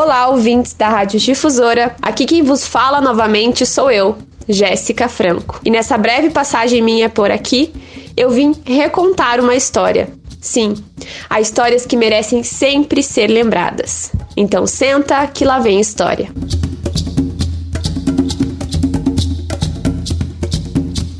[0.00, 1.96] Olá, ouvintes da Rádio Difusora.
[2.00, 4.16] Aqui quem vos fala novamente sou eu,
[4.48, 5.60] Jéssica Franco.
[5.64, 7.72] E nessa breve passagem minha por aqui,
[8.16, 10.08] eu vim recontar uma história.
[10.40, 10.76] Sim,
[11.28, 14.12] há histórias que merecem sempre ser lembradas.
[14.36, 16.30] Então senta que lá vem história.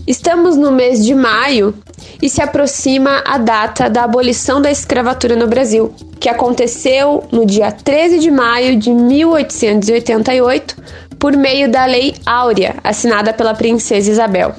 [0.07, 1.75] Estamos no mês de maio
[2.21, 7.71] e se aproxima a data da abolição da escravatura no Brasil, que aconteceu no dia
[7.71, 10.77] 13 de maio de 1888
[11.19, 14.55] por meio da Lei Áurea, assinada pela Princesa Isabel.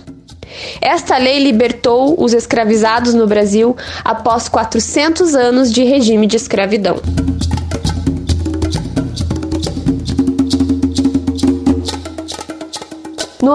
[0.81, 6.97] Esta lei libertou os escravizados no Brasil após 400 anos de regime de escravidão.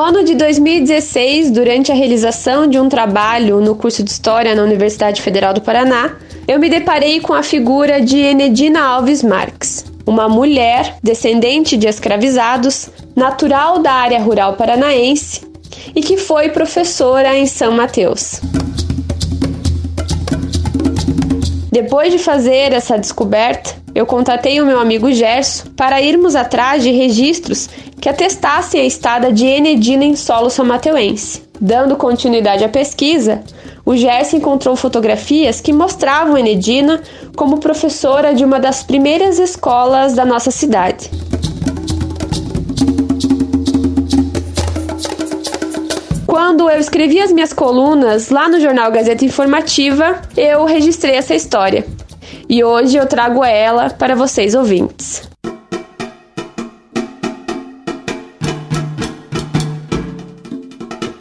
[0.05, 5.23] Ano de 2016, durante a realização de um trabalho no curso de História na Universidade
[5.23, 6.17] Federal do Paraná,
[6.47, 12.91] eu me deparei com a figura de Enedina Alves Marques, uma mulher descendente de escravizados,
[13.17, 15.41] natural da área rural paranaense
[15.97, 18.43] e que foi professora em São Mateus.
[21.75, 26.93] Depois de fazer essa descoberta, eu contatei o meu amigo Gerson para irmos atrás de
[26.93, 27.69] registros
[28.01, 31.43] que atestassem a estada de Enedina em solo samateuense.
[31.61, 33.43] Dando continuidade à pesquisa,
[33.85, 37.03] o Gerson encontrou fotografias que mostravam Enedina
[37.35, 41.11] como professora de uma das primeiras escolas da nossa cidade.
[46.35, 51.87] Quando eu escrevi as minhas colunas lá no jornal Gazeta Informativa, eu registrei essa história.
[52.49, 55.31] E hoje eu trago ela para vocês ouvintes.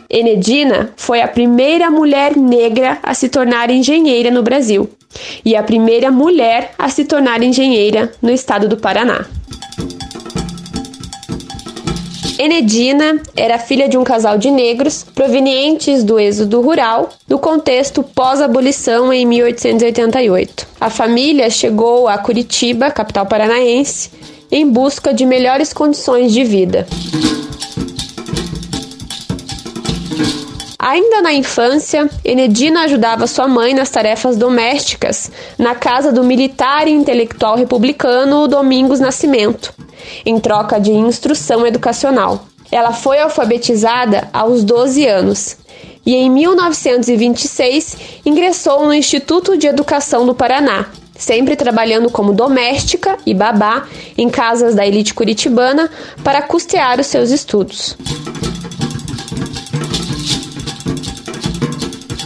[0.09, 4.89] Enedina foi a primeira mulher negra a se tornar engenheira no Brasil
[5.45, 9.27] e a primeira mulher a se tornar engenheira no estado do Paraná.
[12.43, 19.13] Enedina era filha de um casal de negros provenientes do êxodo rural, no contexto pós-abolição
[19.13, 20.67] em 1888.
[20.77, 24.11] A família chegou a Curitiba, capital paranaense,
[24.51, 26.85] em busca de melhores condições de vida.
[30.77, 36.91] Ainda na infância, Enedina ajudava sua mãe nas tarefas domésticas na casa do militar e
[36.91, 39.73] intelectual republicano Domingos Nascimento,
[40.25, 42.45] em troca de instrução educacional.
[42.71, 45.57] Ela foi alfabetizada aos 12 anos
[46.05, 53.33] e em 1926 ingressou no Instituto de Educação do Paraná, sempre trabalhando como doméstica e
[53.33, 53.87] babá
[54.17, 55.89] em casas da elite curitibana
[56.23, 57.95] para custear os seus estudos.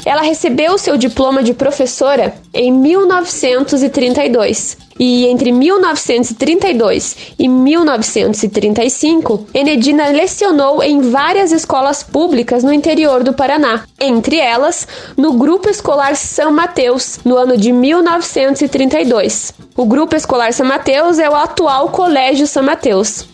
[0.05, 10.81] Ela recebeu seu diploma de professora em 1932 e entre 1932 e 1935, Enedina lecionou
[10.81, 17.19] em várias escolas públicas no interior do Paraná, entre elas no Grupo Escolar São Mateus,
[17.23, 19.53] no ano de 1932.
[19.75, 23.27] O Grupo Escolar São Mateus é o atual Colégio São Mateus,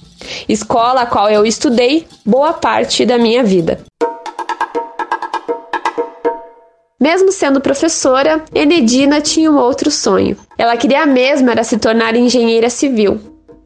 [0.48, 3.80] escola a qual eu estudei boa parte da minha vida.
[7.04, 10.38] Mesmo sendo professora, Enedina tinha um outro sonho.
[10.58, 13.20] Ela queria mesmo era se tornar engenheira civil.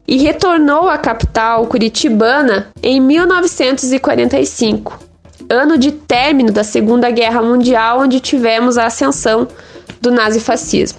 [0.08, 4.98] E retornou à capital curitibana em 1945,
[5.48, 9.46] ano de término da Segunda Guerra Mundial, onde tivemos a ascensão
[10.00, 10.98] do nazifascismo.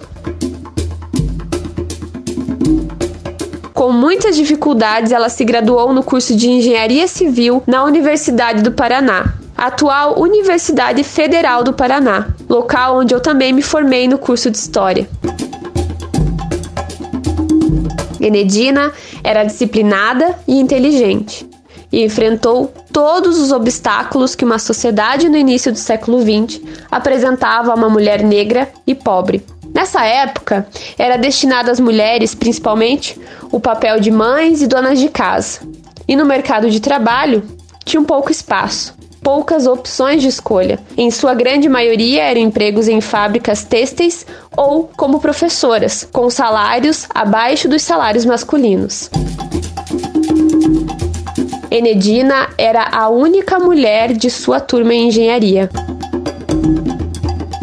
[3.74, 9.34] Com muitas dificuldades, ela se graduou no curso de Engenharia Civil na Universidade do Paraná,
[9.60, 15.06] atual Universidade Federal do Paraná, local onde eu também me formei no curso de História.
[18.18, 18.90] Enedina
[19.22, 21.46] era disciplinada e inteligente
[21.92, 27.74] e enfrentou todos os obstáculos que uma sociedade no início do século XX apresentava a
[27.74, 29.44] uma mulher negra e pobre.
[29.74, 30.66] Nessa época,
[30.98, 33.20] era destinado às mulheres, principalmente,
[33.52, 35.60] o papel de mães e donas de casa.
[36.08, 37.42] E no mercado de trabalho,
[37.84, 40.78] tinha um pouco espaço poucas opções de escolha.
[40.96, 44.26] Em sua grande maioria eram empregos em fábricas têxteis
[44.56, 49.10] ou como professoras, com salários abaixo dos salários masculinos.
[51.70, 55.70] Enedina era a única mulher de sua turma em engenharia.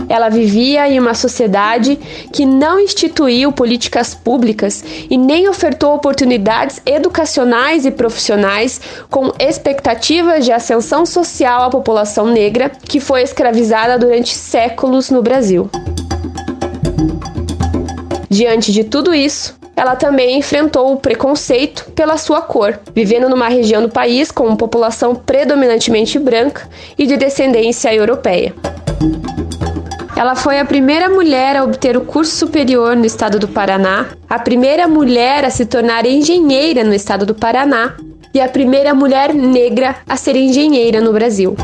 [0.09, 1.97] Ela vivia em uma sociedade
[2.31, 10.51] que não instituiu políticas públicas e nem ofertou oportunidades educacionais e profissionais com expectativas de
[10.51, 15.69] ascensão social à população negra que foi escravizada durante séculos no Brasil.
[18.29, 23.81] Diante de tudo isso, ela também enfrentou o preconceito pela sua cor, vivendo numa região
[23.81, 26.67] do país com população predominantemente branca
[26.97, 28.55] e de descendência europeia.
[30.17, 34.39] Ela foi a primeira mulher a obter o curso superior no estado do Paraná, a
[34.39, 37.95] primeira mulher a se tornar engenheira no estado do Paraná
[38.33, 41.55] e a primeira mulher negra a ser engenheira no Brasil.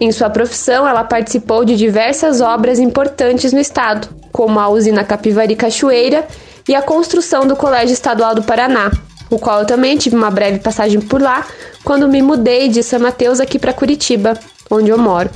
[0.00, 5.54] Em sua profissão, ela participou de diversas obras importantes no estado, como a usina Capivari
[5.54, 6.26] Cachoeira
[6.66, 8.90] e a construção do Colégio Estadual do Paraná,
[9.28, 11.46] o qual eu também tive uma breve passagem por lá
[11.84, 14.38] quando me mudei de São Mateus aqui para Curitiba,
[14.70, 15.30] onde eu moro.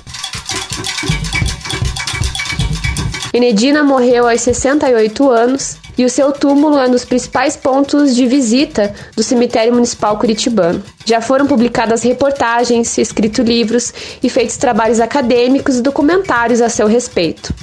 [3.33, 8.27] Enedina morreu aos 68 anos e o seu túmulo é um dos principais pontos de
[8.27, 10.83] visita do cemitério municipal curitibano.
[11.05, 13.93] Já foram publicadas reportagens, escritos livros
[14.23, 17.55] e feitos trabalhos acadêmicos e documentários a seu respeito.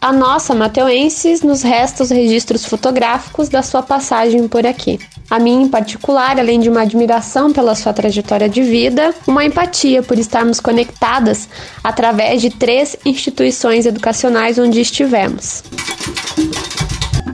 [0.00, 5.00] A nossa Mateuenses nos resta os registros fotográficos da sua passagem por aqui.
[5.28, 10.02] A mim, em particular, além de uma admiração pela sua trajetória de vida, uma empatia
[10.02, 11.48] por estarmos conectadas
[11.82, 15.64] através de três instituições educacionais onde estivemos.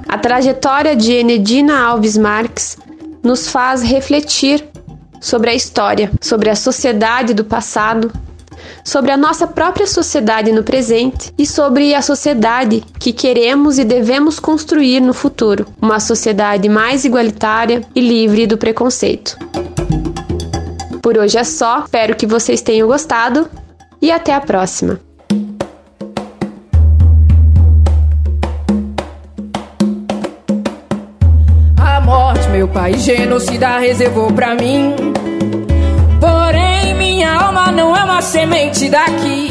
[0.09, 2.79] A trajetória de Enedina Alves Marques
[3.23, 4.65] nos faz refletir
[5.21, 8.11] sobre a história, sobre a sociedade do passado
[8.85, 14.39] sobre a nossa própria sociedade no presente e sobre a sociedade que queremos e devemos
[14.39, 19.37] construir no futuro uma sociedade mais igualitária e livre do preconceito.
[21.01, 23.49] Por hoje é só, espero que vocês tenham gostado
[24.01, 25.01] e até a próxima!
[31.77, 34.95] A morte, meu pai, genocida reservou pra mim
[37.71, 39.49] não é uma semente daqui.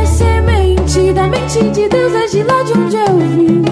[0.00, 3.64] É semente da mente de Deus, é de lá de onde eu vim.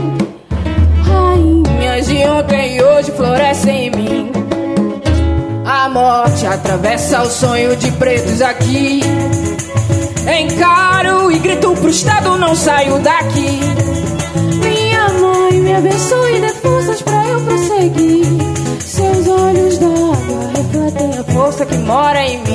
[1.02, 4.32] Rainhas de ontem e hoje florescem em mim.
[5.64, 9.00] A morte atravessa o sonho de pretos aqui.
[10.40, 13.61] Encaro e grito pro Estado, não saio daqui.
[14.62, 18.26] Minha mãe me abençoe e dê forças pra eu prosseguir.
[18.81, 22.51] Seus olhos d'água refletem a força que mora em mim.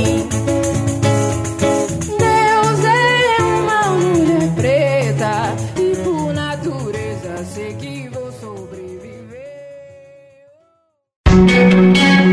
[7.45, 8.77] Sei que vou sobreviver.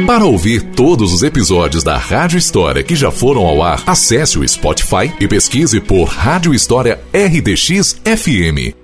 [0.06, 4.49] Para ouvir todos os episódios da Rádio História que já foram ao ar, acesse o
[4.49, 8.83] Spotify e pesquise por Rádio História RDX FM.